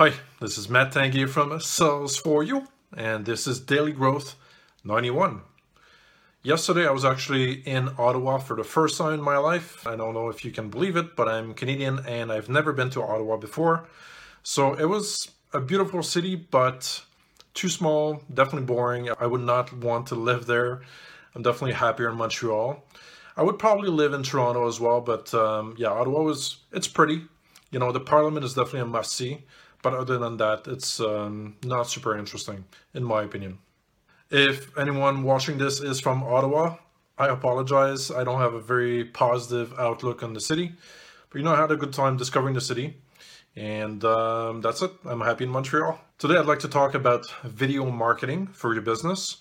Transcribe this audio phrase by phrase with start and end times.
[0.00, 4.34] Hi, this is Matt Tangier from Sales for You, and this is Daily Growth
[4.82, 5.42] 91.
[6.42, 9.86] Yesterday, I was actually in Ottawa for the first time in my life.
[9.86, 12.88] I don't know if you can believe it, but I'm Canadian and I've never been
[12.92, 13.88] to Ottawa before.
[14.42, 17.04] So it was a beautiful city, but
[17.52, 19.10] too small, definitely boring.
[19.20, 20.80] I would not want to live there.
[21.34, 22.82] I'm definitely happier in Montreal.
[23.36, 27.24] I would probably live in Toronto as well, but um, yeah, Ottawa was, it's pretty.
[27.70, 29.44] You know, the parliament is definitely a must see.
[29.82, 33.58] But other than that, it's um, not super interesting, in my opinion.
[34.30, 36.76] If anyone watching this is from Ottawa,
[37.18, 38.10] I apologize.
[38.10, 40.72] I don't have a very positive outlook on the city.
[41.30, 42.96] But you know, I had a good time discovering the city.
[43.56, 44.92] And um, that's it.
[45.04, 46.00] I'm happy in Montreal.
[46.18, 49.38] Today, I'd like to talk about video marketing for your business.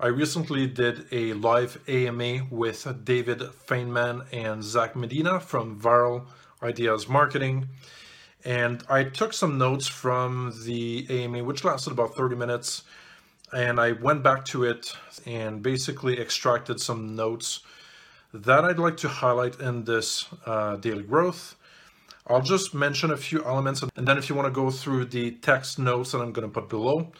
[0.00, 6.26] I recently did a live AMA with David Feynman and Zach Medina from Viral
[6.60, 7.68] Ideas Marketing.
[8.44, 12.82] And I took some notes from the AMA, which lasted about 30 minutes.
[13.52, 17.60] And I went back to it and basically extracted some notes
[18.32, 21.56] that I'd like to highlight in this uh, daily growth.
[22.26, 25.32] I'll just mention a few elements and then if you want to go through the
[25.32, 27.12] text notes that I'm going to put below,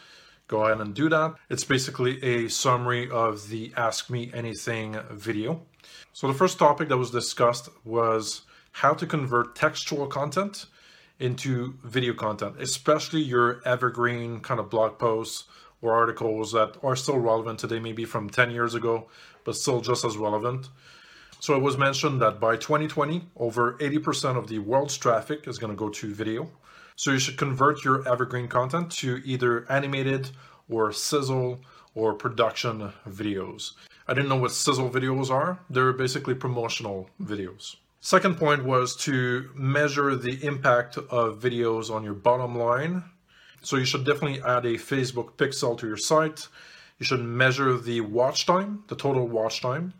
[0.48, 1.34] go ahead and do that.
[1.50, 5.60] It's basically a summary of the Ask Me Anything video.
[6.12, 10.66] So the first topic that was discussed was how to convert textual content
[11.22, 15.44] into video content, especially your evergreen kind of blog posts
[15.80, 19.08] or articles that are still relevant today, maybe from 10 years ago,
[19.44, 20.68] but still just as relevant.
[21.40, 25.72] So it was mentioned that by 2020, over 80% of the world's traffic is going
[25.72, 26.50] to go to video.
[26.96, 30.30] So you should convert your evergreen content to either animated
[30.68, 31.60] or sizzle
[31.94, 33.72] or production videos.
[34.06, 35.60] I didn't know what sizzle videos are.
[35.70, 37.76] They're basically promotional videos.
[38.04, 43.04] Second point was to measure the impact of videos on your bottom line.
[43.60, 46.48] So you should definitely add a Facebook pixel to your site.
[46.98, 49.94] You should measure the watch time, the total watch time.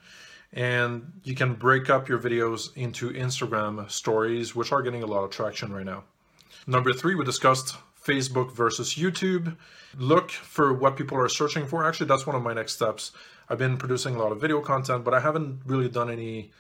[0.53, 5.22] And you can break up your videos into Instagram stories, which are getting a lot
[5.22, 6.03] of traction right now.
[6.66, 9.56] Number three, we discussed Facebook versus YouTube.
[9.97, 11.87] Look for what people are searching for.
[11.87, 13.12] Actually, that's one of my next steps.
[13.48, 16.50] I've been producing a lot of video content, but I haven't really done any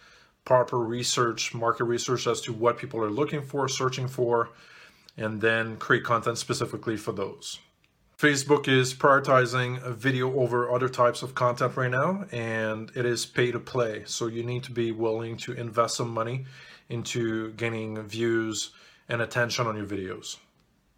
[0.44, 4.50] proper research, market research as to what people are looking for, searching for,
[5.16, 7.58] and then create content specifically for those.
[8.18, 13.50] Facebook is prioritizing video over other types of content right now, and it is pay
[13.50, 14.04] to play.
[14.06, 16.46] So you need to be willing to invest some money
[16.88, 18.70] into gaining views
[19.08, 20.36] and attention on your videos.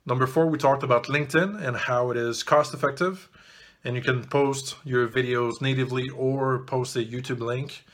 [0.05, 3.31] Number four, we talked about LinkedIn and how it is cost effective.
[3.85, 7.85] And you can post your videos natively or post a YouTube link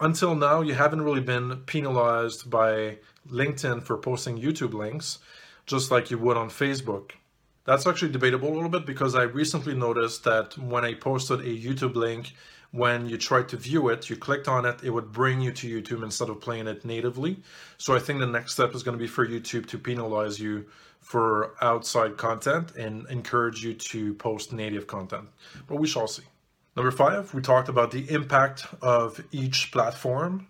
[0.00, 2.98] until now, you haven't really been penalized by
[3.30, 5.18] LinkedIn for posting YouTube links,
[5.66, 7.12] just like you would on Facebook.
[7.64, 11.44] That's actually debatable a little bit because I recently noticed that when I posted a
[11.44, 12.32] YouTube link,
[12.70, 15.80] when you tried to view it, you clicked on it, it would bring you to
[15.80, 17.42] YouTube instead of playing it natively.
[17.76, 20.66] So I think the next step is going to be for YouTube to penalize you
[21.00, 25.28] for outside content and encourage you to post native content.
[25.66, 26.24] But we shall see.
[26.78, 30.46] Number five, we talked about the impact of each platform.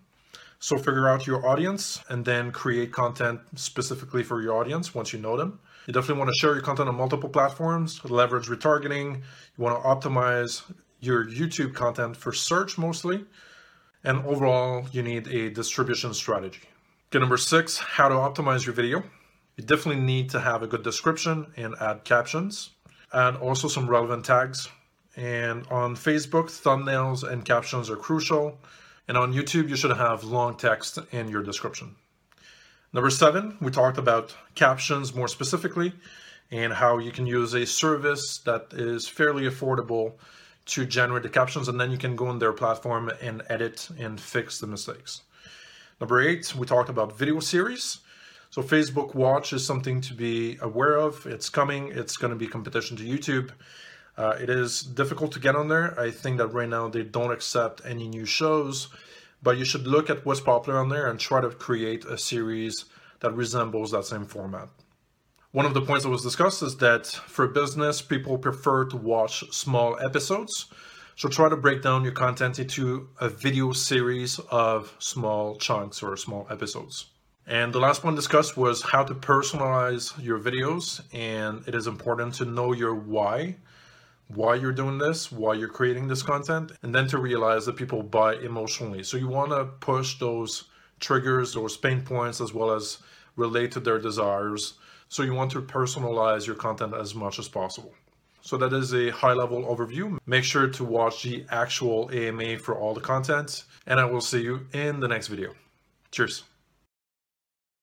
[0.59, 5.17] So figure out your audience and then create content specifically for your audience once you
[5.17, 5.59] know them.
[5.87, 9.15] You definitely want to share your content on multiple platforms, leverage retargeting.
[9.15, 13.25] You want to optimize your YouTube content for search mostly.
[14.03, 16.61] And overall, you need a distribution strategy.
[17.07, 19.01] Okay, number six, how to optimize your video.
[19.57, 22.69] You definitely need to have a good description and add captions.
[23.11, 24.69] Add also some relevant tags
[25.19, 28.57] and on Facebook, thumbnails and captions are crucial.
[29.09, 31.95] And on YouTube, you should have long text in your description.
[32.93, 35.91] Number seven, we talked about captions more specifically
[36.51, 40.13] and how you can use a service that is fairly affordable
[40.67, 44.21] to generate the captions and then you can go on their platform and edit and
[44.21, 45.21] fix the mistakes.
[45.99, 47.99] Number eight, we talked about video series.
[48.51, 51.25] So Facebook Watch is something to be aware of.
[51.25, 51.89] It's coming.
[51.89, 53.51] It's going to be competition to YouTube.
[54.19, 55.97] Uh, it is difficult to get on there.
[55.97, 58.89] I think that right now they don't accept any new shows,
[59.41, 62.83] but you should look at what's popular on there and try to create a series
[63.21, 64.67] that resembles that same format.
[65.51, 69.49] One of the points that was discussed is that for business, people prefer to watch
[69.53, 70.65] small episodes.
[71.15, 76.17] So try to break down your content into a video series of small chunks or
[76.17, 77.05] small episodes.
[77.47, 81.01] And the last one discussed was how to personalize your videos.
[81.13, 83.55] And it is important to know your why
[84.29, 88.03] why you're doing this, why you're creating this content, and then to realize that people
[88.03, 89.03] buy emotionally.
[89.03, 90.65] So you want to push those
[90.99, 92.99] triggers, those pain points, as well as
[93.35, 94.75] relate to their desires
[95.11, 97.93] So you want to personalize your content as much as possible.
[98.41, 100.17] So that is a high level overview.
[100.25, 104.41] Make sure to watch the actual AMA for all the content and I will see
[104.43, 105.55] you in the next video.
[106.11, 106.43] Cheers.